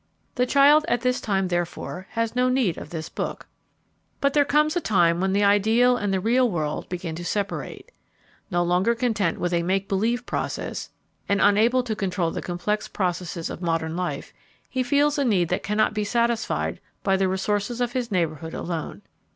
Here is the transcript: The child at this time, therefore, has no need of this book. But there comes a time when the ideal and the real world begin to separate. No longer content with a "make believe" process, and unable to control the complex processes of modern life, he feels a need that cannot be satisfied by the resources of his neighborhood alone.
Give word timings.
The 0.33 0.47
child 0.47 0.83
at 0.87 1.01
this 1.01 1.21
time, 1.21 1.49
therefore, 1.49 2.07
has 2.13 2.35
no 2.35 2.49
need 2.49 2.75
of 2.79 2.89
this 2.89 3.07
book. 3.07 3.45
But 4.19 4.33
there 4.33 4.43
comes 4.43 4.75
a 4.75 4.81
time 4.81 5.21
when 5.21 5.31
the 5.31 5.43
ideal 5.43 5.95
and 5.95 6.11
the 6.11 6.19
real 6.19 6.49
world 6.49 6.89
begin 6.89 7.13
to 7.17 7.23
separate. 7.23 7.91
No 8.49 8.63
longer 8.63 8.95
content 8.95 9.37
with 9.37 9.53
a 9.53 9.61
"make 9.61 9.87
believe" 9.87 10.25
process, 10.25 10.89
and 11.29 11.39
unable 11.39 11.83
to 11.83 11.95
control 11.95 12.31
the 12.31 12.41
complex 12.41 12.87
processes 12.87 13.51
of 13.51 13.61
modern 13.61 13.95
life, 13.95 14.33
he 14.67 14.81
feels 14.81 15.19
a 15.19 15.23
need 15.23 15.49
that 15.49 15.61
cannot 15.61 15.93
be 15.93 16.03
satisfied 16.03 16.79
by 17.03 17.15
the 17.15 17.29
resources 17.29 17.79
of 17.79 17.91
his 17.91 18.09
neighborhood 18.11 18.55
alone. 18.55 19.03